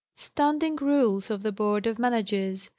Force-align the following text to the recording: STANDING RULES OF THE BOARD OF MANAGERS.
STANDING 0.15 0.77
RULES 0.77 1.29
OF 1.29 1.43
THE 1.43 1.51
BOARD 1.51 1.85
OF 1.85 1.99
MANAGERS. 1.99 2.69